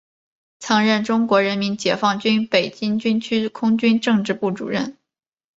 [0.57, 4.97] 曾任中国人民解放军北京军区空军政治部主任。